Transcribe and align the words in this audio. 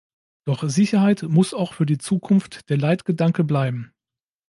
Doch 0.45 0.67
Sicherheit 0.67 1.21
muss 1.21 1.53
auch 1.53 1.75
für 1.75 1.85
die 1.85 1.99
Zukunft 1.99 2.71
der 2.71 2.77
Leitgedanke 2.79 3.43
bleiben. 3.43 3.93